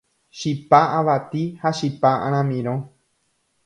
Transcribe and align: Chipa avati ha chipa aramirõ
Chipa 0.37 0.81
avati 0.99 1.43
ha 1.61 1.69
chipa 1.79 2.11
aramirõ 2.27 2.75